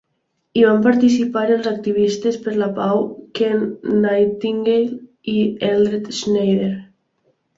[0.57, 3.03] Hi van participar els activistes per la pau
[3.39, 3.61] Ken
[4.05, 4.97] Nightingale
[5.35, 5.39] i
[5.71, 6.73] Eldred Schneider.